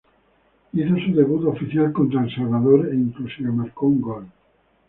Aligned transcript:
Hizo 0.73 0.95
su 0.97 1.13
debut 1.13 1.45
oficial 1.45 1.93
contra 1.93 2.23
El 2.23 2.33
Salvador 2.35 2.89
e 2.91 2.95
inclusive 2.95 3.51
marco 3.51 3.85
un 3.85 4.01
gol. 4.01 4.25